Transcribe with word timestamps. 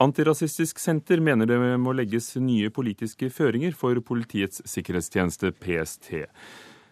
Antirasistisk 0.00 0.78
Senter 0.80 1.20
mener 1.20 1.44
det 1.44 1.58
må 1.76 1.92
legges 1.92 2.30
nye 2.40 2.70
politiske 2.72 3.28
føringer 3.28 3.74
for 3.76 3.98
Politiets 4.00 4.62
sikkerhetstjeneste, 4.64 5.50
PST. 5.60 6.08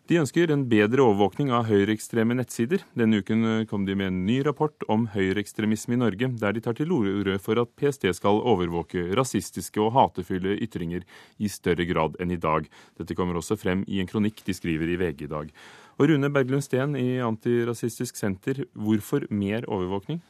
De 0.08 0.18
ønsker 0.20 0.52
en 0.52 0.66
bedre 0.68 1.06
overvåkning 1.06 1.48
av 1.56 1.70
høyreekstreme 1.70 2.36
nettsider. 2.36 2.84
Denne 2.92 3.22
uken 3.22 3.64
kom 3.70 3.86
de 3.88 3.96
med 3.96 4.10
en 4.10 4.20
ny 4.28 4.42
rapport 4.44 4.84
om 4.92 5.06
høyreekstremisme 5.14 5.96
i 5.96 6.00
Norge, 6.02 6.28
der 6.36 6.52
de 6.52 6.64
tar 6.64 6.76
til 6.76 6.92
orde 6.92 7.38
for 7.40 7.60
at 7.62 7.72
PST 7.80 8.04
skal 8.16 8.42
overvåke 8.44 9.06
rasistiske 9.16 9.80
og 9.80 9.94
hatefulle 9.96 10.58
ytringer 10.60 11.08
i 11.40 11.48
større 11.48 11.88
grad 11.88 12.20
enn 12.20 12.36
i 12.36 12.40
dag. 12.40 12.68
Dette 13.00 13.16
kommer 13.16 13.40
også 13.40 13.56
frem 13.56 13.88
i 13.88 14.02
en 14.04 14.08
kronikk 14.08 14.44
de 14.44 14.56
skriver 14.56 14.92
i 14.92 15.00
VG 15.00 15.30
i 15.30 15.32
dag. 15.32 15.52
Og 15.96 16.12
Rune 16.12 16.28
Berglund 16.28 16.68
Steen 16.68 16.92
i 16.96 17.22
Antirasistisk 17.24 18.20
Senter, 18.20 18.66
hvorfor 18.76 19.24
mer 19.32 19.64
overvåkning? 19.64 20.20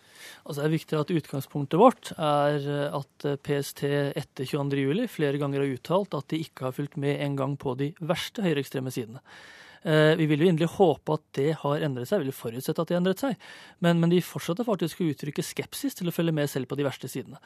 Altså 0.44 0.62
det 0.62 0.66
er 0.68 0.74
viktig 0.76 0.98
at 0.98 1.12
Utgangspunktet 1.18 1.80
vårt 1.80 2.12
er 2.16 2.66
at 2.98 3.28
PST 3.44 3.84
etter 3.88 4.48
22.07 4.48 5.06
flere 5.12 5.40
ganger 5.40 5.64
har 5.64 5.76
uttalt 5.76 6.16
at 6.18 6.28
de 6.32 6.42
ikke 6.44 6.68
har 6.68 6.76
fulgt 6.76 6.98
med 7.00 7.20
en 7.24 7.38
gang 7.38 7.56
på 7.60 7.76
de 7.78 7.92
verste 8.00 8.44
høyreekstreme 8.44 8.92
sidene. 8.94 9.22
Eh, 9.82 10.14
vi 10.18 10.26
vil 10.26 10.42
jo 10.42 10.48
inderlig 10.50 10.70
håpe 10.74 11.16
at 11.18 11.24
det 11.38 11.52
har 11.62 11.84
endret 11.86 12.10
seg, 12.10 12.22
vi 12.22 12.30
vil 12.30 12.36
forutsette 12.36 12.82
at 12.82 12.90
det 12.90 12.96
har 12.96 13.02
endret 13.02 13.22
seg. 13.22 13.36
Men, 13.84 14.00
men, 14.02 14.10
de 14.12 14.20
fortsatte 14.24 14.66
faktisk 14.66 15.02
å 15.02 15.08
uttrykke 15.12 15.44
skepsis 15.44 15.98
til 15.98 16.10
å 16.10 16.14
følge 16.14 16.34
med 16.34 16.50
selv 16.50 16.70
på 16.70 16.78
de 16.78 16.86
verste 16.86 17.10
sidene. 17.10 17.38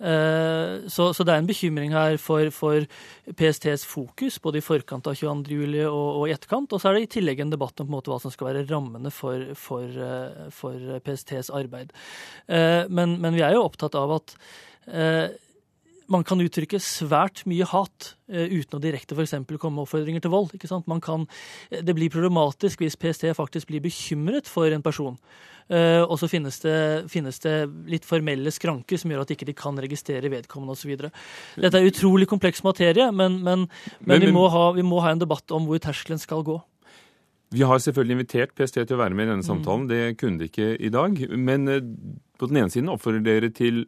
Eh, 0.00 0.88
så, 0.92 1.10
så 1.16 1.26
det 1.26 1.34
er 1.34 1.44
en 1.44 1.50
bekymring 1.50 1.94
her 1.96 2.18
for, 2.22 2.50
for, 2.54 2.88
PSTs 3.36 3.86
fokus, 3.88 4.40
både 4.42 4.60
i 4.60 4.64
forkant 4.64 5.06
av 5.10 5.16
22.07 5.18 5.86
og, 5.86 5.92
og 5.92 6.26
i 6.26 6.34
etterkant. 6.34 6.74
Og 6.74 6.82
så 6.82 6.90
er 6.90 6.98
det 6.98 7.06
i 7.06 7.12
tillegg 7.18 7.42
en 7.44 7.54
debatt 7.54 7.82
om 7.82 7.90
en 7.90 7.96
måte, 7.98 8.12
hva 8.12 8.20
som 8.22 8.34
skal 8.34 8.50
være 8.50 8.66
rammene 8.70 9.12
for, 9.14 9.52
for, 9.58 9.86
eh, 9.86 10.46
for 10.54 11.00
PSTs 11.06 11.52
arbeid. 11.54 11.94
Men, 12.46 13.16
men, 13.20 13.34
vi 13.34 13.42
er 13.44 13.54
jo 13.56 13.64
opptatt 13.66 13.96
av 13.98 14.12
at 14.16 14.34
man 16.12 16.24
kan 16.26 16.40
uttrykke 16.42 16.78
svært 16.82 17.42
mye 17.48 17.66
hat 17.70 18.12
uh, 18.32 18.46
uten 18.46 18.78
å 18.78 18.82
direkte 18.82 19.16
f.eks. 19.16 19.34
komme 19.56 19.78
med 19.78 19.86
oppfordringer 19.86 20.22
til 20.24 20.32
vold. 20.32 20.54
ikke 20.56 20.70
sant? 20.70 20.88
Kan, 21.04 21.26
eh, 21.70 21.82
det 21.84 21.96
blir 21.96 22.12
problematisk 22.12 22.82
hvis 22.82 22.98
PST 23.00 23.28
faktisk 23.36 23.70
blir 23.70 23.84
bekymret 23.84 24.50
for 24.50 24.70
en 24.72 24.84
person. 24.84 25.18
Uh, 25.66 26.04
og 26.06 26.14
så 26.20 26.28
finnes 26.30 26.60
det, 26.62 26.76
finnes 27.10 27.40
det, 27.42 27.56
litt 27.90 28.06
formelle 28.06 28.52
skranker 28.54 29.00
som 29.02 29.10
gjør 29.10 29.24
at 29.24 29.32
ikke 29.34 29.48
de 29.48 29.54
ikke 29.54 29.64
kan 29.64 29.82
registrere 29.82 30.30
vedkommende 30.30 30.76
osv. 30.76 30.94
Dette 31.58 31.80
er 31.80 31.90
utrolig 31.90 32.28
kompleks 32.30 32.62
materie, 32.66 33.08
men, 33.10 33.40
men, 33.42 33.66
men, 33.66 34.06
men 34.06 34.22
vi, 34.22 34.30
må 34.34 34.46
ha, 34.52 34.68
vi, 34.76 34.86
må 34.86 35.02
ha, 35.02 35.10
en 35.10 35.24
debatt 35.24 35.50
om 35.56 35.66
hvor 35.66 35.82
terskelen 35.82 36.22
skal 36.22 36.46
gå. 36.46 36.60
Vi 37.54 37.66
har 37.66 37.78
selvfølgelig 37.82 38.16
invitert 38.18 38.54
PST 38.58 38.80
til 38.82 38.96
å 38.96 39.02
være 39.02 39.14
med 39.14 39.26
i 39.26 39.30
denne 39.30 39.42
mm. 39.42 39.48
samtalen. 39.48 39.90
Det 39.90 40.00
kunne 40.18 40.38
de 40.40 40.48
ikke 40.50 40.72
i 40.82 40.90
dag. 40.90 41.18
Men 41.38 41.68
på 42.38 42.48
den 42.50 42.62
ene 42.62 42.72
siden 42.72 42.90
oppfordrer 42.92 43.22
dere 43.26 43.50
til 43.54 43.84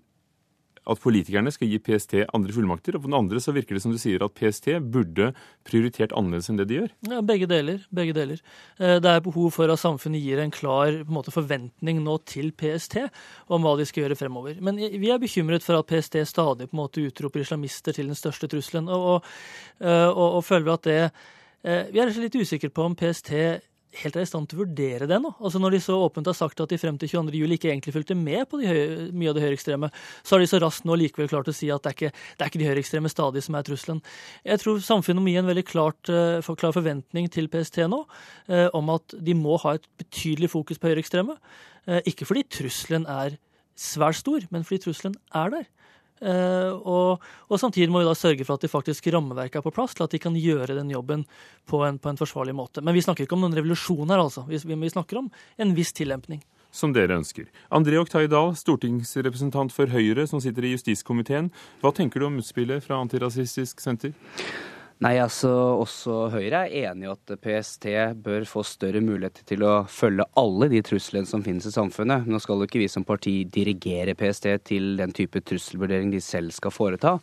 at 0.87 1.01
politikerne 1.03 1.53
skal 1.55 1.71
gi 1.71 1.79
PST 1.83 2.15
andre 2.35 2.55
fullmakter, 2.55 2.97
og 2.97 3.05
på 3.05 3.11
den 3.11 3.17
andre 3.19 3.41
så 3.43 3.55
virker 3.57 3.77
det 3.77 3.83
som 3.85 3.95
du 3.95 3.99
sier 4.01 4.23
at 4.25 4.35
PST 4.37 4.71
burde 4.93 5.33
prioritert 5.69 6.15
annerledes 6.17 6.51
enn 6.53 6.61
det 6.61 6.69
de 6.71 6.81
gjør? 6.81 6.93
Ja, 7.11 7.23
Begge 7.29 7.49
deler. 7.51 7.81
begge 7.95 8.15
deler. 8.17 8.43
Eh, 8.79 8.99
det 9.03 9.11
er 9.11 9.25
behov 9.25 9.51
for 9.57 9.71
at 9.73 9.81
samfunnet 9.83 10.23
gir 10.23 10.43
en 10.43 10.55
klar 10.55 10.93
en 10.93 11.13
måte, 11.13 11.35
forventning 11.35 12.03
nå 12.05 12.19
til 12.29 12.53
PST 12.53 13.01
om 13.49 13.65
hva 13.65 13.77
de 13.79 13.87
skal 13.89 14.07
gjøre 14.07 14.19
fremover. 14.19 14.61
Men 14.61 14.77
vi 14.79 15.11
er 15.11 15.19
bekymret 15.23 15.65
for 15.67 15.79
at 15.79 15.89
PST 15.89 16.21
stadig 16.29 16.69
på 16.69 16.77
en 16.77 16.83
måte 16.83 17.05
utroper 17.05 17.45
islamister 17.45 17.97
til 17.97 18.11
den 18.11 18.19
største 18.19 18.49
trusselen, 18.49 18.89
og, 18.89 19.09
og, 19.19 19.33
eh, 19.81 20.09
og, 20.09 20.39
og 20.39 20.45
føler 20.45 20.75
at 20.75 20.87
det 20.89 21.01
eh, 21.65 21.91
vi 21.93 22.01
er 22.01 22.15
litt 22.15 22.39
usikre 22.39 22.71
på 22.71 22.87
om 22.87 22.97
PST 22.99 23.33
helt 24.03 24.17
er 24.19 24.25
i 24.25 24.29
stand 24.29 24.49
til 24.49 24.59
å 24.59 24.63
vurdere 24.65 25.09
det 25.11 25.19
nå. 25.23 25.33
Altså 25.39 25.61
Når 25.63 25.77
de 25.77 25.81
så 25.85 25.97
åpent 26.03 26.29
har 26.31 26.37
sagt 26.37 26.61
at 26.65 26.73
de 26.73 26.79
frem 26.81 26.99
til 27.01 27.11
22. 27.13 27.35
juli 27.39 27.59
ikke 27.59 27.71
egentlig 27.73 27.95
fulgte 27.95 28.17
med 28.19 28.47
på 28.51 28.61
de 28.61 28.69
høy, 28.71 28.81
mye 29.13 29.33
av 29.33 29.39
det 29.39 29.45
høyreekstreme, 29.47 29.91
så 30.23 30.37
har 30.37 30.45
de 30.45 30.51
så 30.51 30.61
raskt 30.63 30.87
nå 30.89 30.99
likevel 30.99 31.31
klart 31.31 31.51
å 31.51 31.57
si 31.57 31.71
at 31.75 31.85
det 31.85 31.93
er 31.93 31.99
ikke 31.99 32.13
det 32.13 32.45
er 32.45 32.53
ikke 32.53 32.63
de 32.63 32.69
høyreekstreme 32.71 33.13
stadig 33.13 33.45
som 33.45 33.59
er 33.59 33.67
trusselen. 33.67 34.03
Jeg 34.47 34.63
tror 34.63 34.83
samfunnet 34.85 35.25
må 35.25 35.33
gi 35.33 35.41
en 35.41 35.51
veldig 35.51 35.67
klart, 35.69 36.13
uh, 36.13 36.55
klar 36.59 36.77
forventning 36.77 37.29
til 37.33 37.51
PST 37.53 37.83
nå 37.89 38.03
eh, 38.49 38.69
om 38.77 38.91
at 38.95 39.15
de 39.15 39.35
må 39.37 39.57
ha 39.63 39.77
et 39.77 39.87
betydelig 40.01 40.51
fokus 40.53 40.81
på 40.81 40.91
høyreekstreme. 40.91 41.37
Eh, 41.89 42.03
ikke 42.11 42.27
fordi 42.29 42.45
trusselen 42.59 43.07
er 43.09 43.39
svært 43.79 44.21
stor, 44.21 44.45
men 44.53 44.67
fordi 44.67 44.87
trusselen 44.87 45.17
er 45.37 45.55
der. 45.55 45.69
Uh, 46.19 46.75
og, 46.83 47.25
og, 47.49 47.57
samtidig 47.61 47.91
må 47.93 48.03
vi 48.03 48.09
da 48.09 48.15
sørge 48.19 48.47
for 48.47 48.59
at 48.59 48.65
de 48.65 48.71
faktisk 48.73 49.07
rammeverket 49.15 49.61
er 49.61 49.67
på 49.67 49.75
plass 49.75 49.97
til 49.97 50.07
at 50.07 50.15
de 50.15 50.21
kan 50.23 50.37
gjøre 50.39 50.77
den 50.79 50.93
jobben 50.93 51.25
på 51.69 51.83
en, 51.87 51.99
på 52.03 52.11
en 52.11 52.21
forsvarlig 52.21 52.57
måte. 52.59 52.83
Men 52.85 52.97
vi 52.97 53.05
snakker 53.05 53.27
ikke 53.27 53.39
om 53.39 53.45
noen 53.47 53.57
revolusjon 53.59 54.11
her, 54.11 54.23
altså. 54.23 54.47
Vi, 54.51 54.59
vi 54.59 54.95
snakker 54.95 55.23
om 55.23 55.31
en 55.59 55.75
viss 55.77 55.95
tillempning. 55.97 56.43
Som 56.75 56.93
dere 56.93 57.17
ønsker. 57.17 57.47
André 57.73 57.97
Oktay 58.01 58.29
Dahl, 58.29 58.53
stortingsrepresentant 58.59 59.73
for 59.73 59.89
Høyre, 59.89 60.27
som 60.29 60.43
sitter 60.45 60.67
i 60.69 60.75
justiskomiteen. 60.75 61.49
Hva 61.81 61.95
tenker 61.97 62.21
du 62.21 62.29
om 62.29 62.37
utspillet 62.43 62.85
fra 62.85 63.01
Antirasistisk 63.01 63.81
Senter? 63.81 64.13
Nei, 64.99 65.13
altså 65.23 65.51
Også 65.79 66.15
Høyre 66.33 66.65
er 66.67 66.89
enig 66.91 67.07
i 67.07 67.11
at 67.13 67.33
PST 67.39 67.87
bør 68.25 68.47
få 68.51 68.65
større 68.67 68.99
muligheter 69.05 69.45
til 69.47 69.63
å 69.63 69.85
følge 69.87 70.27
alle 70.41 70.67
de 70.73 70.81
truslene 70.83 71.29
som 71.29 71.45
finnes 71.47 71.69
i 71.71 71.75
samfunnet. 71.75 72.27
Nå 72.27 72.41
skal 72.43 72.59
jo 72.59 72.67
ikke 72.67 72.83
vi 72.83 72.89
som 72.91 73.07
parti 73.07 73.37
dirigere 73.47 74.17
PST 74.19 74.49
til 74.67 74.97
den 74.99 75.15
type 75.15 75.45
trusselvurdering 75.47 76.11
de 76.11 76.23
selv 76.25 76.51
skal 76.57 76.75
foreta. 76.75 77.15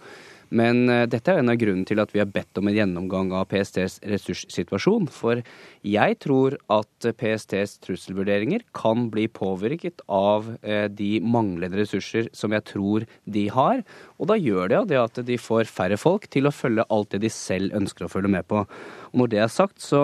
Men 0.49 0.85
uh, 0.89 1.05
dette 1.09 1.31
er 1.31 1.41
en 1.41 1.51
av 1.53 1.59
grunnene 1.61 1.87
til 1.87 2.01
at 2.01 2.13
vi 2.13 2.21
har 2.21 2.29
bedt 2.31 2.59
om 2.59 2.69
en 2.69 2.75
gjennomgang 2.75 3.31
av 3.35 3.47
PSTs 3.51 3.99
ressurssituasjon. 4.11 5.07
For 5.13 5.41
jeg 5.85 6.19
tror 6.23 6.57
at 6.73 7.09
PSTs 7.19 7.79
trusselvurderinger 7.85 8.65
kan 8.77 9.09
bli 9.13 9.27
påvirket 9.31 10.03
av 10.11 10.51
uh, 10.53 10.85
de 10.91 11.11
manglende 11.23 11.81
ressurser 11.81 12.29
som 12.35 12.55
jeg 12.55 12.67
tror 12.71 13.07
de 13.25 13.47
har. 13.53 13.81
Og 14.19 14.29
da 14.31 14.39
gjør 14.39 14.71
det 14.71 14.83
det 14.91 15.01
at 15.01 15.23
de 15.27 15.39
får 15.41 15.71
færre 15.71 15.97
folk 15.99 16.29
til 16.33 16.49
å 16.49 16.55
følge 16.55 16.87
alt 16.93 17.15
det 17.15 17.23
de 17.25 17.33
selv 17.33 17.73
ønsker 17.77 18.05
å 18.05 18.11
følge 18.11 18.31
med 18.37 18.47
på. 18.49 18.65
Når 19.15 19.31
det 19.31 19.39
er 19.39 19.51
sagt, 19.51 19.79
så 19.83 20.01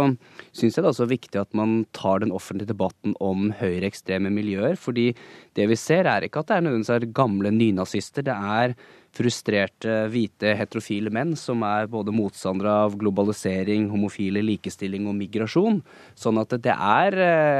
syns 0.51 0.77
jeg 0.77 0.81
det 0.81 0.88
er 0.88 0.94
også 0.94 1.09
viktig 1.11 1.41
at 1.41 1.51
man 1.57 1.83
tar 1.95 2.23
den 2.23 2.31
offentlige 2.35 2.72
debatten 2.72 3.16
om 3.19 3.51
høyreekstreme 3.59 4.31
miljøer. 4.31 4.77
fordi 4.79 5.11
det 5.55 5.67
vi 5.67 5.75
ser, 5.75 6.07
er 6.07 6.23
ikke 6.23 6.39
at 6.39 6.47
det 6.47 6.57
er 6.57 6.66
nødvendigvis 6.67 7.13
gamle 7.13 7.51
nynazister. 7.51 8.23
Det 8.23 8.35
er 8.35 8.75
frustrerte, 9.11 10.05
hvite, 10.11 10.53
heterofile 10.55 11.11
menn 11.11 11.33
som 11.39 11.63
er 11.67 11.89
både 11.91 12.13
motstandere 12.16 12.71
av 12.85 12.95
globalisering, 13.00 13.89
homofile, 13.91 14.44
likestilling 14.45 15.07
og 15.09 15.17
migrasjon. 15.19 15.81
Sånn 16.16 16.39
at 16.39 16.55
det 16.63 16.71
er, 16.75 17.17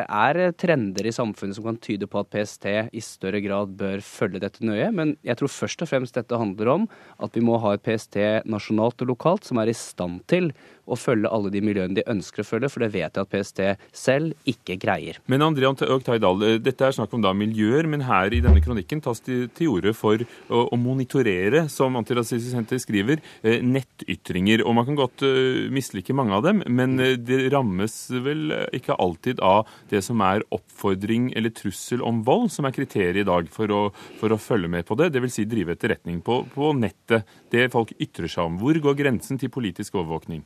er, 0.08 0.42
trender 0.56 1.08
i 1.08 1.12
samfunnet 1.16 1.58
som 1.58 1.68
kan 1.68 1.80
tyde 1.84 2.08
på 2.08 2.22
at 2.22 2.32
PST 2.32 2.70
i 2.96 3.04
større 3.04 3.42
grad 3.44 3.76
bør 3.80 4.04
følge 4.06 4.44
dette 4.44 4.64
nøye. 4.64 4.88
Men 4.96 5.16
jeg 5.28 5.42
tror 5.42 5.52
først 5.52 5.84
og 5.84 5.92
fremst 5.92 6.16
dette 6.16 6.40
handler 6.40 6.72
om 6.78 6.88
at 7.20 7.36
vi 7.36 7.44
må 7.44 7.60
ha 7.60 7.76
et 7.76 7.84
PST 7.84 8.48
nasjonalt 8.48 9.04
og 9.04 9.12
lokalt 9.12 9.48
som 9.48 9.60
er 9.60 9.72
i 9.72 9.76
stand 9.76 10.24
til 10.32 10.54
å 10.88 10.98
følge 11.00 11.30
alle 11.32 11.41
de 11.50 11.62
miljøene 11.64 11.98
de 11.98 12.06
ønsker 12.12 12.44
å 12.44 12.48
følge, 12.48 12.70
for 12.72 12.84
det 12.84 12.92
vet 12.94 13.18
jeg 13.18 13.26
at 13.26 13.32
PST 13.32 13.62
selv 13.96 14.50
ikke 14.50 14.78
greier. 14.82 15.18
Men 15.32 15.46
André 15.46 15.70
Oktay 15.72 16.22
Dahl, 16.22 16.44
eh, 16.46 16.60
dette 16.62 16.86
er 16.86 16.96
snakk 16.96 17.14
om 17.18 17.24
da 17.24 17.34
miljøer, 17.34 17.88
men 17.90 18.06
her 18.06 18.34
i 18.34 18.42
denne 18.44 18.62
kronikken 18.64 19.02
tas 19.02 19.24
det 19.26 19.56
til 19.58 19.74
orde 19.76 19.94
for 19.98 20.22
å, 20.22 20.68
å, 20.68 20.80
monitorere, 20.80 21.68
som 21.72 21.98
Antirasistisk 22.00 22.54
Senter 22.54 22.82
skriver, 22.82 23.22
eh, 23.42 23.62
nettytringer. 23.66 24.66
Og 24.66 24.76
man 24.78 24.88
kan 24.88 25.00
godt 25.00 25.26
uh, 25.26 25.68
mislike 25.74 26.14
mange 26.18 26.36
av 26.36 26.46
dem, 26.46 26.62
men 26.68 26.98
det 26.98 27.40
rammes 27.54 27.96
vel 28.24 28.52
ikke 28.76 28.98
alltid 29.02 29.42
av 29.46 29.70
det 29.92 30.02
som 30.06 30.22
er 30.26 30.44
oppfordring 30.54 31.32
eller 31.38 31.54
trussel 31.56 32.04
om 32.06 32.22
vold, 32.28 32.50
som 32.54 32.68
er 32.68 32.76
kriteriet 32.76 33.24
i 33.24 33.28
dag 33.28 33.50
for 33.52 33.72
å, 33.74 33.82
for 34.20 34.34
å 34.34 34.40
følge 34.42 34.72
med 34.72 34.88
på 34.88 34.98
det. 35.00 35.12
Dvs. 35.16 35.38
Si 35.38 35.46
drive 35.50 35.76
etterretning 35.76 36.20
på, 36.26 36.42
på 36.54 36.74
nettet, 36.78 37.28
det 37.54 37.70
folk 37.74 37.94
ytrer 38.02 38.32
seg 38.32 38.50
om. 38.50 38.60
Hvor 38.62 38.80
går 38.84 39.00
grensen 39.00 39.40
til 39.42 39.54
politisk 39.54 39.96
overvåkning? 40.00 40.44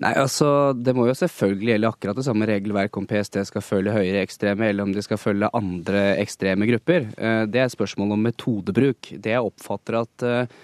Nei, 0.00 0.14
altså, 0.16 0.72
Det 0.72 0.94
må 0.96 1.04
jo 1.10 1.16
selvfølgelig 1.16 1.74
gjelde 1.74 1.90
akkurat 1.92 2.16
det 2.16 2.24
samme 2.24 2.48
regelverk 2.48 2.96
om 2.96 3.06
PST 3.08 3.36
skal 3.50 3.64
følge 3.64 3.92
høyreekstreme 3.92 4.70
eller 4.70 4.88
om 4.88 4.94
de 4.96 5.04
skal 5.04 5.20
følge 5.20 5.50
andre 5.56 6.04
ekstreme 6.22 6.68
grupper. 6.70 7.10
Eh, 7.20 7.44
det 7.44 7.60
er 7.60 7.68
et 7.68 7.76
spørsmål 7.76 8.16
om 8.16 8.24
metodebruk. 8.24 9.12
Det 9.20 9.34
jeg 9.34 9.44
oppfatter 9.44 9.98
at 10.00 10.24
eh, 10.24 10.60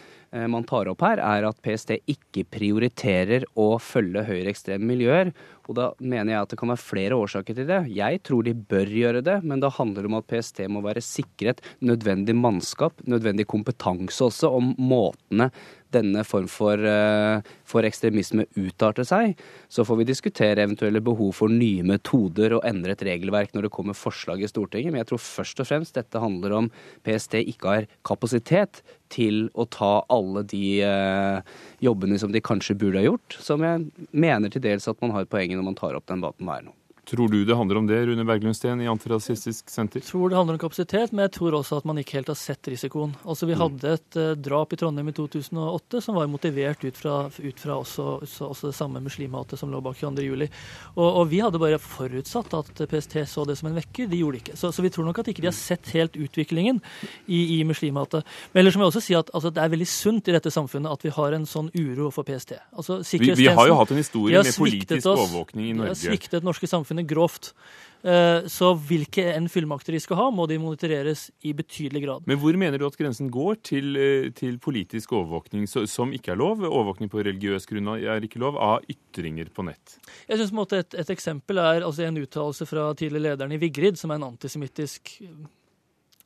man 0.49 0.65
tar 0.69 0.89
opp 0.89 1.05
her, 1.05 1.21
er 1.21 1.47
at 1.49 1.61
PST 1.65 1.99
ikke 2.09 2.47
prioriterer 2.57 3.45
å 3.61 3.75
følge 3.81 4.25
høyreekstreme 4.25 4.89
miljøer. 4.89 5.35
Og 5.71 5.79
da 5.79 5.89
mener 6.01 6.33
jeg 6.33 6.43
at 6.45 6.53
det 6.53 6.59
kan 6.61 6.73
være 6.73 6.83
flere 6.83 7.19
årsaker 7.19 7.57
til 7.59 7.69
det. 7.69 7.81
Jeg 7.97 8.21
tror 8.27 8.47
de 8.47 8.55
bør 8.55 8.93
gjøre 8.93 9.25
det, 9.27 9.39
men 9.47 9.63
da 9.63 9.73
handler 9.73 10.05
det 10.05 10.13
om 10.13 10.19
at 10.21 10.29
PST 10.31 10.63
må 10.73 10.85
være 10.85 11.05
sikret 11.05 11.63
nødvendig 11.85 12.37
mannskap, 12.39 13.03
nødvendig 13.09 13.49
kompetanse 13.51 14.25
også, 14.27 14.53
om 14.59 14.75
måtene 14.79 15.51
denne 15.95 16.25
form 16.27 16.49
for, 16.51 16.79
eh, 16.79 17.43
for 17.65 17.87
ekstremisme 17.87 18.47
utarter 18.59 19.07
seg, 19.07 19.37
så 19.69 19.85
får 19.87 20.01
vi 20.01 20.09
diskutere 20.09 20.65
eventuelle 20.65 21.03
behov 21.05 21.33
for 21.35 21.53
nye 21.53 21.85
metoder 21.87 22.57
og 22.57 22.67
endre 22.67 22.93
et 22.93 23.05
regelverk 23.07 23.55
når 23.55 23.67
det 23.67 23.73
kommer 23.75 23.95
forslag 23.95 24.43
i 24.43 24.51
Stortinget. 24.51 24.93
Men 24.93 25.03
jeg 25.05 25.13
tror 25.13 25.23
først 25.23 25.61
og 25.61 25.69
fremst 25.71 25.95
dette 25.95 26.23
handler 26.23 26.53
om 26.53 26.71
PST 27.07 27.39
ikke 27.47 27.69
har 27.69 27.87
kapasitet 28.05 28.83
til 29.13 29.49
å 29.55 29.67
ta 29.71 30.05
alle 30.11 30.43
de 30.43 30.83
uh, 30.83 31.41
jobbene 31.85 32.19
som 32.19 32.33
de 32.33 32.43
kanskje 32.45 32.77
burde 32.79 33.01
ha 33.01 33.07
gjort, 33.07 33.37
som 33.43 33.65
jeg 33.65 34.09
mener 34.13 34.53
til 34.53 34.65
dels 34.65 34.89
at 34.89 35.01
man 35.05 35.15
har 35.17 35.29
poenget 35.31 35.59
når 35.59 35.69
man 35.71 35.79
tar 35.79 35.99
opp 35.99 36.07
den 36.09 36.23
debatten 36.25 36.51
her 36.51 36.67
nå. 36.69 36.75
Tror 37.07 37.29
du 37.31 37.45
det 37.45 37.55
handler 37.55 37.79
om 37.79 37.87
det, 37.87 38.01
Rune 38.07 38.25
Berglundsten 38.27 38.81
i 38.83 38.89
Antirasistisk 38.91 39.69
Senter? 39.71 40.01
Jeg 40.03 40.09
tror 40.09 40.33
det 40.33 40.37
handler 40.41 40.57
om 40.57 40.63
kapasitet, 40.65 41.13
men 41.15 41.29
jeg 41.29 41.37
tror 41.37 41.55
også 41.55 41.77
at 41.79 41.85
man 41.87 42.01
ikke 42.01 42.17
helt 42.17 42.33
har 42.33 42.39
sett 42.41 42.67
risikoen. 42.67 43.13
Altså 43.23 43.47
Vi 43.47 43.55
mm. 43.55 43.61
hadde 43.61 43.93
et 43.95 44.17
uh, 44.19 44.33
drap 44.35 44.75
i 44.75 44.79
Trondheim 44.81 45.13
i 45.13 45.15
2008 45.15 46.01
som 46.03 46.19
var 46.19 46.27
motivert 46.27 46.83
ut 46.83 46.99
fra, 46.99 47.29
ut 47.31 47.63
fra 47.63 47.77
også, 47.79 48.07
også, 48.27 48.73
det 48.73 48.75
samme 48.75 48.99
muslimhatet 49.05 49.55
som 49.61 49.71
lå 49.71 49.79
bak 49.87 50.01
22.07. 50.01 50.49
Og, 50.97 51.05
og 51.07 51.31
vi 51.31 51.39
hadde 51.45 51.61
bare 51.63 51.79
forutsatt 51.79 52.57
at 52.59 52.83
PST 52.91 53.15
så 53.31 53.47
det 53.47 53.55
som 53.61 53.71
en 53.71 53.79
vekker. 53.79 54.11
De 54.11 54.19
gjorde 54.25 54.41
det 54.41 54.43
ikke. 54.43 54.59
Så, 54.59 54.73
så 54.75 54.83
vi 54.83 54.91
tror 54.91 55.07
nok 55.07 55.23
at 55.23 55.31
ikke 55.31 55.47
de 55.47 55.51
har 55.53 55.57
sett 55.61 55.95
helt 55.95 56.19
utviklingen 56.19 56.83
i, 57.31 57.61
i 57.61 57.63
muslimhatet. 57.71 58.27
Men 58.51 58.65
ellers 58.65 58.81
må 58.81 58.83
jeg 58.83 58.97
også 58.97 59.05
si 59.07 59.15
at 59.15 59.31
altså, 59.31 59.55
det 59.55 59.63
er 59.63 59.71
veldig 59.77 59.89
sunt 59.93 60.27
i 60.27 60.35
dette 60.35 60.51
samfunnet 60.51 60.91
at 60.91 61.07
vi 61.07 61.15
har 61.15 61.39
en 61.39 61.47
sånn 61.47 61.71
uro 61.71 62.11
for 62.11 62.27
PST. 62.27 62.57
Altså, 62.75 62.99
vi, 63.15 63.31
vi, 63.31 63.47
har 63.47 63.71
jo 63.71 63.79
hatt 63.79 63.95
en 63.95 64.03
historie 64.03 64.43
med 64.43 64.59
politisk 64.59 65.13
overvåkning 65.15 65.71
i 65.71 65.79
Norge. 65.79 65.95
De 65.95 66.11
har 66.11 66.19
sviktet 66.19 66.51
norske 66.51 66.67
samfunnet 66.67 66.96
samfunnet 66.97 67.09
grovt. 67.09 67.55
Eh, 68.07 68.47
så 68.47 68.75
hvilke 68.77 69.33
enn 69.35 69.49
fullmakter 69.49 69.93
de 69.93 70.01
skal 70.01 70.17
ha, 70.17 70.31
må 70.31 70.47
de 70.47 70.59
monitoreres 70.59 71.31
i 71.43 71.53
betydelig 71.53 72.05
grad. 72.05 72.27
Men 72.27 72.39
hvor 72.39 72.55
mener 72.55 72.79
du 72.79 72.87
at 72.87 72.97
grensen 72.97 73.31
går 73.31 73.57
til, 73.63 73.97
eh, 73.97 74.31
til 74.31 74.59
politisk 74.59 75.13
overvåkning 75.13 75.67
som 75.67 76.13
ikke 76.13 76.33
er 76.33 76.37
lov? 76.37 76.63
Overvåkning 76.63 77.11
på 77.11 77.25
religiøs 77.25 77.67
grunnlag 77.67 78.05
er 78.05 78.21
ikke 78.23 78.39
lov, 78.39 78.57
av 78.57 78.85
ytringer 78.89 79.51
på 79.51 79.65
nett? 79.65 79.99
Jeg 80.29 80.39
synes 80.39 80.73
et, 80.73 80.95
et 80.95 81.11
eksempel 81.11 81.59
er 81.59 81.83
altså 81.83 82.07
en 82.07 82.17
uttalelse 82.17 82.67
fra 82.67 82.95
tidligere 82.95 83.33
lederen 83.33 83.53
i 83.53 83.59
Vigrid, 83.59 83.99
som 83.99 84.11
er 84.11 84.21
en 84.21 84.31
antisemittisk 84.31 85.19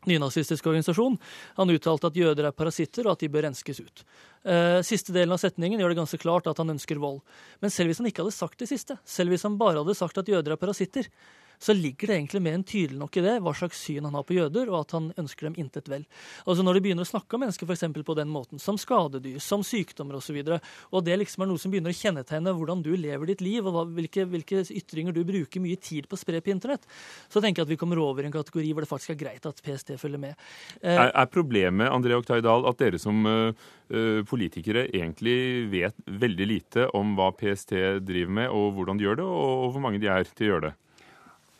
nynazistisk 0.08 0.66
organisasjon. 0.70 1.18
Han 1.58 1.72
uttalte 1.74 2.08
at 2.08 2.16
jøder 2.16 2.48
er 2.48 2.56
parasitter, 2.56 3.06
og 3.06 3.16
at 3.16 3.24
de 3.24 3.30
bør 3.32 3.48
renskes 3.48 3.82
ut. 3.82 4.04
Eh, 4.48 4.80
siste 4.86 5.12
delen 5.12 5.34
av 5.34 5.42
setningen 5.42 5.80
gjør 5.80 5.92
det 5.92 6.00
ganske 6.00 6.20
klart 6.22 6.48
at 6.48 6.62
han 6.62 6.72
ønsker 6.72 7.00
vold. 7.02 7.20
Men 7.60 7.74
selv 7.74 7.92
hvis 7.92 8.00
han 8.00 8.08
ikke 8.08 8.24
hadde 8.24 8.36
sagt 8.38 8.62
det 8.62 8.70
siste, 8.70 8.96
selv 9.04 9.34
hvis 9.34 9.44
han 9.44 9.58
bare 9.60 9.82
hadde 9.82 9.98
sagt 9.98 10.22
at 10.22 10.30
jøder 10.30 10.56
er 10.56 10.60
parasitter, 10.60 11.10
så 11.60 11.74
ligger 11.76 12.08
det 12.08 12.16
egentlig 12.16 12.40
mer 12.42 12.56
enn 12.56 12.64
tydelig 12.64 12.96
nok 12.96 13.18
i 13.20 13.24
det 13.24 13.34
hva 13.44 13.52
slags 13.56 13.80
syn 13.84 14.06
han 14.08 14.16
har 14.16 14.24
på 14.24 14.36
jøder, 14.38 14.70
og 14.72 14.78
at 14.80 14.94
han 14.96 15.10
ønsker 15.20 15.48
dem 15.48 15.58
intet 15.60 15.90
vel. 15.92 16.06
Altså 16.46 16.64
Når 16.64 16.78
de 16.78 16.82
begynner 16.86 17.04
å 17.04 17.10
snakke 17.10 17.36
om 17.36 17.44
mennesker 17.44 17.68
for 17.68 18.06
på 18.10 18.16
den 18.16 18.30
måten, 18.32 18.62
som 18.62 18.78
skadedyr, 18.80 19.38
som 19.44 19.64
sykdommer 19.66 20.16
osv., 20.16 20.38
og, 20.40 20.56
så 20.56 20.96
og 20.96 21.04
det 21.04 21.18
liksom 21.20 21.44
er 21.44 21.50
noe 21.50 21.60
som 21.60 21.72
begynner 21.72 21.92
å 21.92 21.98
kjennetegne 21.98 22.54
hvordan 22.56 22.84
du 22.84 22.94
lever 22.96 23.32
ditt 23.32 23.44
liv, 23.44 23.66
og 23.66 23.76
hva, 23.76 23.84
hvilke, 23.98 24.24
hvilke, 24.30 24.62
ytringer 24.72 25.16
du 25.16 25.20
bruker 25.26 25.60
mye 25.62 25.76
tid 25.76 26.08
på 26.08 26.16
å 26.16 26.20
spre 26.20 26.40
på 26.40 26.52
internett, 26.54 26.86
så 27.28 27.42
tenker 27.42 27.62
jeg 27.62 27.68
at 27.68 27.74
vi 27.74 27.80
kommer 27.80 28.00
over 28.00 28.24
i 28.24 28.30
en 28.30 28.34
kategori 28.34 28.72
hvor 28.72 28.86
det 28.86 28.90
faktisk 28.90 29.14
er 29.14 29.20
greit 29.20 29.48
at 29.48 29.60
PST 29.64 29.94
følger 30.00 30.22
med. 30.22 30.48
Eh, 30.80 30.96
er, 30.96 31.12
er, 31.12 31.30
problemet 31.30 31.92
André 31.92 32.16
Oktay 32.16 32.40
at 32.40 32.80
dere 32.80 32.98
som 33.00 33.26
uh, 33.28 33.52
politikere 34.30 34.86
egentlig 34.88 35.68
vet 35.72 35.96
veldig 36.08 36.48
lite 36.48 36.88
om 36.96 37.12
hva 37.18 37.30
PST 37.36 37.76
driver 38.06 38.38
med, 38.40 38.54
og 38.54 38.78
hvordan 38.78 39.00
de 39.00 39.06
gjør 39.06 39.20
det, 39.20 39.26
og 39.26 39.74
hvor 39.74 39.84
mange 39.84 40.00
de 40.00 40.08
er 40.10 40.24
til 40.30 40.48
å 40.48 40.54
gjøre 40.54 40.70
det? 40.70 40.76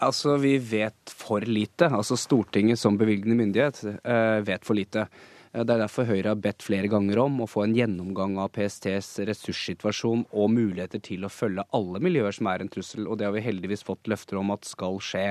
Altså, 0.00 0.36
Vi 0.40 0.56
vet 0.58 1.12
for 1.12 1.44
lite. 1.44 1.90
Altså, 1.90 2.16
Stortinget 2.16 2.78
som 2.80 2.96
bevilgende 2.98 3.36
myndighet 3.36 3.82
uh, 3.84 4.40
vet 4.46 4.64
for 4.64 4.78
lite. 4.78 5.06
Eh, 5.52 5.64
det 5.64 5.74
er 5.74 5.82
derfor 5.82 6.08
Høyre 6.08 6.32
har 6.32 6.40
bedt 6.40 6.64
flere 6.64 6.90
ganger 6.90 7.20
om 7.24 7.42
å 7.42 7.48
få 7.50 7.64
en 7.66 7.74
gjennomgang 7.76 8.38
av 8.40 8.52
PSTs 8.54 9.18
ressurssituasjon 9.28 10.24
og 10.30 10.54
muligheter 10.54 11.02
til 11.04 11.26
å 11.26 11.32
følge 11.32 11.66
alle 11.76 12.02
miljøer 12.02 12.36
som 12.36 12.48
er 12.50 12.62
en 12.62 12.72
trussel, 12.72 13.08
og 13.08 13.18
det 13.18 13.28
har 13.28 13.34
vi 13.36 13.44
heldigvis 13.44 13.84
fått 13.86 14.10
løfter 14.10 14.40
om 14.40 14.54
at 14.54 14.68
skal 14.68 15.00
skje. 15.04 15.26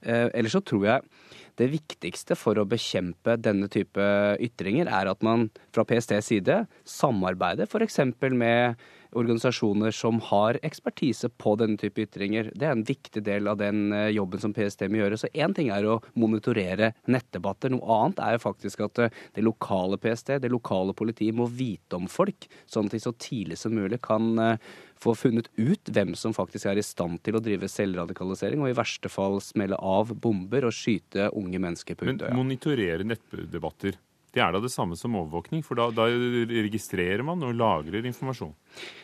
Eh, 0.00 0.26
ellers 0.32 0.56
så 0.56 0.64
tror 0.64 0.86
jeg 0.88 1.08
det 1.58 1.70
viktigste 1.72 2.36
for 2.38 2.58
å 2.60 2.68
bekjempe 2.68 3.36
denne 3.40 3.70
type 3.72 4.04
ytringer 4.42 4.90
er 4.90 5.10
at 5.10 5.26
man 5.26 5.48
fra 5.74 5.86
PSTs 5.88 6.30
side 6.32 6.62
samarbeider 6.88 7.68
f.eks. 7.70 8.02
med 8.30 8.80
organisasjoner 9.16 9.90
som 9.94 10.20
har 10.22 10.58
ekspertise 10.66 11.30
på 11.40 11.54
denne 11.58 11.78
type 11.80 12.04
ytringer. 12.04 12.50
Det 12.54 12.66
er 12.66 12.76
en 12.76 12.86
viktig 12.86 13.22
del 13.26 13.48
av 13.50 13.58
den 13.60 13.90
eh, 13.96 14.10
jobben 14.14 14.42
som 14.42 14.54
PST 14.54 14.86
må 14.90 15.00
gjøre. 15.00 15.18
Så 15.20 15.30
én 15.34 15.54
ting 15.56 15.70
er 15.74 15.86
å 15.86 15.98
monitorere 16.18 16.92
nettdebatter. 17.10 17.74
Noe 17.74 17.98
annet 18.04 18.22
er 18.24 18.36
jo 18.36 18.44
faktisk 18.44 18.84
at 18.86 19.02
eh, 19.02 19.16
det 19.36 19.46
lokale 19.46 19.98
PST, 20.00 20.36
det 20.42 20.52
lokale 20.52 20.94
politiet, 20.96 21.34
må 21.36 21.48
vite 21.50 21.98
om 21.98 22.06
folk, 22.10 22.46
sånn 22.70 22.90
at 22.90 22.94
de 22.96 23.02
så 23.02 23.14
tidlig 23.18 23.58
som 23.60 23.74
mulig 23.74 24.00
kan 24.04 24.30
eh, 24.38 24.70
få 25.00 25.14
funnet 25.16 25.48
ut 25.56 25.90
hvem 25.90 26.14
som 26.18 26.34
faktisk 26.36 26.68
er 26.68 26.78
i 26.78 26.84
stand 26.84 27.22
til 27.24 27.38
å 27.38 27.42
drive 27.42 27.68
selvradikalisering, 27.72 28.60
og 28.62 28.70
i 28.70 28.76
verste 28.78 29.10
fall 29.10 29.40
smelle 29.42 29.78
av 29.80 30.12
bomber 30.12 30.68
og 30.68 30.76
skyte 30.76 31.30
unge 31.36 31.49
mennesker 31.58 31.98
på 31.98 32.06
Utøya. 32.06 32.30
Men 32.30 32.44
monitorere 32.44 33.06
nettdebatter, 33.06 33.98
det 34.30 34.42
er 34.44 34.52
da 34.54 34.60
det 34.62 34.70
samme 34.70 34.94
som 34.94 35.16
overvåkning, 35.18 35.64
for 35.66 35.78
da, 35.78 35.88
da, 35.90 36.06
registrerer 36.06 37.24
man 37.26 37.42
og 37.42 37.56
lagrer 37.58 38.06
informasjon? 38.06 38.52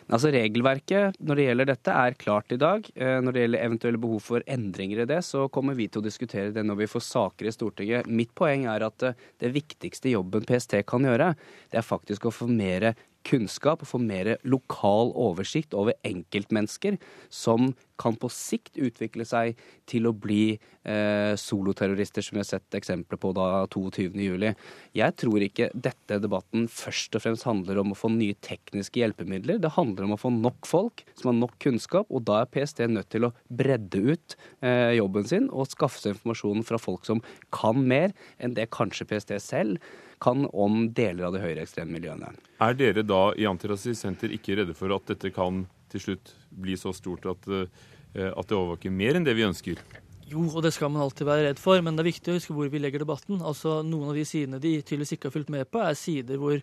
Altså 0.06 0.30
Regelverket 0.30 1.18
når 1.18 1.40
det 1.40 1.46
gjelder 1.48 1.68
dette 1.72 1.96
er 2.04 2.18
klart 2.20 2.54
i 2.54 2.60
dag. 2.62 2.86
Eh, 2.94 3.16
når 3.24 3.34
det 3.34 3.42
gjelder 3.42 3.64
eventuelle 3.66 4.02
behov 4.02 4.22
for 4.22 4.46
endringer 4.46 5.02
i 5.02 5.08
det, 5.10 5.18
så 5.26 5.48
kommer 5.50 5.74
vi 5.78 5.88
til 5.90 6.02
å 6.02 6.06
diskutere 6.06 6.54
det 6.54 6.62
når 6.62 6.78
vi 6.84 6.90
får 6.92 7.06
saker 7.08 7.50
i 7.50 7.54
Stortinget. 7.56 8.06
Mitt 8.06 8.30
poeng 8.38 8.68
er 8.70 8.86
at 8.86 9.08
eh, 9.08 9.18
det 9.42 9.50
viktigste 9.56 10.14
jobben 10.14 10.46
PST 10.46 10.78
kan 10.86 11.10
gjøre, 11.10 11.32
det 11.74 11.82
er 11.82 11.90
faktisk 11.90 12.30
å 12.30 12.34
få 12.34 12.46
mer 12.46 12.92
kunnskap 13.26 13.82
og 13.82 13.90
få 13.90 14.00
mer 14.02 14.36
lokal 14.46 15.10
oversikt 15.18 15.74
over 15.76 15.96
enkeltmennesker 16.06 16.98
som 17.32 17.72
kan 18.00 18.16
på 18.20 18.28
sikt 18.32 18.76
utvikle 18.76 19.24
seg 19.26 19.56
til 19.88 20.08
å 20.08 20.12
bli 20.12 20.52
eh, 20.52 21.32
soloterrorister, 21.40 22.24
som 22.24 22.36
vi 22.36 22.42
har 22.42 22.48
sett 22.48 22.76
eksempler 22.76 23.20
på 23.20 23.32
da 23.36 23.64
22.07. 23.72 24.50
Jeg 24.96 25.16
tror 25.22 25.46
ikke 25.46 25.70
dette 25.72 26.20
debatten 26.22 26.66
først 26.72 27.16
og 27.16 27.24
fremst 27.24 27.46
handler 27.48 27.80
om 27.80 27.94
å 27.94 27.98
få 27.98 28.10
nye 28.12 28.36
tekniske 28.44 29.00
hjelpemidler. 29.00 29.60
Det 29.62 29.74
handler 29.78 30.06
om 30.06 30.16
å 30.16 30.20
få 30.20 30.32
nok 30.34 30.68
folk 30.68 31.06
som 31.14 31.32
har 31.32 31.38
nok 31.40 31.56
kunnskap, 31.62 32.10
og 32.12 32.26
da 32.28 32.42
er 32.42 32.50
PST 32.52 32.84
nødt 32.92 33.10
til 33.14 33.28
å 33.28 33.34
bredde 33.48 34.02
ut 34.12 34.36
eh, 34.60 34.96
jobben 34.98 35.28
sin 35.28 35.48
og 35.48 35.70
skaffe 35.72 36.02
seg 36.02 36.16
informasjonen 36.16 36.66
fra 36.68 36.80
folk 36.80 37.08
som 37.08 37.24
kan 37.54 37.80
mer 37.80 38.12
enn 38.36 38.56
det 38.56 38.68
kanskje 38.76 39.08
PST 39.08 39.38
selv 39.42 39.80
kan 40.22 40.46
om 40.52 40.86
deler 40.96 41.28
av 41.28 41.36
de 41.36 41.42
høyreekstreme 41.42 41.92
miljøene. 41.98 42.32
Er 42.64 42.76
dere 42.78 43.04
da 43.04 43.30
i 43.36 43.46
Antirasistisk 43.48 44.00
Senter 44.00 44.32
ikke 44.32 44.56
redde 44.60 44.76
for 44.76 44.94
at 44.96 45.12
dette 45.12 45.32
kan 45.34 45.64
til 45.92 46.02
slutt 46.02 46.32
bli 46.50 46.76
så 46.80 46.92
stort 46.96 47.28
at, 47.28 47.48
eh, 47.52 48.32
at 48.32 48.48
det 48.48 48.56
overvåker 48.56 48.92
mer 48.92 49.18
enn 49.18 49.26
det 49.26 49.36
vi 49.36 49.46
ønsker? 49.46 49.82
Jo, 50.26 50.42
og 50.48 50.64
det 50.64 50.72
skal 50.74 50.90
man 50.90 51.04
alltid 51.04 51.28
være 51.28 51.44
redd 51.46 51.60
for, 51.62 51.78
men 51.84 51.94
det 51.94 52.02
er 52.02 52.10
viktig 52.10 52.32
å 52.32 52.38
huske 52.40 52.54
hvor 52.56 52.70
vi 52.72 52.80
legger 52.82 53.04
debatten. 53.04 53.38
Altså, 53.38 53.78
Noen 53.86 54.10
av 54.10 54.18
de 54.18 54.24
sidene 54.26 54.58
de 54.62 54.80
tydeligvis 54.80 55.14
ikke 55.14 55.28
har 55.28 55.36
fulgt 55.36 55.52
med 55.54 55.68
på, 55.70 55.78
er 55.84 55.98
sider 55.98 56.40
hvor 56.42 56.58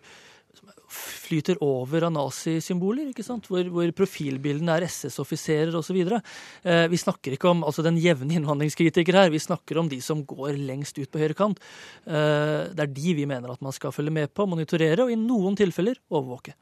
flyter 0.94 1.58
over 1.64 2.06
av 2.06 2.12
nazisymboler, 2.14 3.10
ikke 3.10 3.24
sant? 3.26 3.48
Hvor, 3.50 3.66
hvor 3.72 3.90
profilbildene 3.96 4.76
er 4.76 4.86
SS-offiserer 4.88 5.74
osv. 5.78 6.00
Eh, 6.04 6.84
vi 6.92 7.00
snakker 7.00 7.36
ikke 7.36 7.50
om 7.50 7.64
altså 7.66 7.84
den 7.86 7.98
jevne 8.02 8.36
innvandringskritiker 8.38 9.18
her, 9.18 9.32
vi 9.34 9.42
snakker 9.42 9.80
om 9.80 9.90
de 9.90 10.00
som 10.04 10.22
går 10.28 10.58
lengst 10.60 10.98
ut 11.00 11.10
på 11.10 11.22
høyre 11.22 11.38
kant. 11.38 11.62
Eh, 12.06 12.70
det 12.74 12.86
er 12.86 12.94
de 12.94 13.16
vi 13.20 13.28
mener 13.30 13.52
at 13.52 13.64
man 13.64 13.74
skal 13.74 13.94
følge 13.94 14.14
med 14.14 14.32
på, 14.34 14.46
monitorere 14.50 15.06
og 15.06 15.12
i 15.14 15.18
noen 15.20 15.58
tilfeller 15.58 16.00
overvåke. 16.12 16.56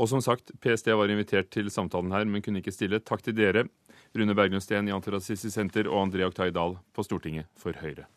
Og 0.00 0.08
som 0.08 0.22
sagt, 0.24 0.54
PST 0.64 0.88
var 0.96 1.12
invitert 1.12 1.50
til 1.52 1.68
samtalen 1.72 2.12
her, 2.14 2.24
men 2.24 2.44
kunne 2.44 2.62
ikke 2.62 2.74
stille. 2.74 3.02
Takk 3.04 3.24
til 3.26 3.36
dere, 3.36 3.66
Rune 4.16 4.34
Berglund 4.34 4.64
Steen 4.64 4.88
i 4.88 4.94
Antirasistisk 4.94 5.52
Senter 5.54 5.90
og 5.90 6.06
André 6.06 6.24
Oktay 6.26 6.54
Dahl 6.54 6.78
på 6.96 7.04
Stortinget 7.06 7.50
for 7.60 7.76
Høyre. 7.76 8.08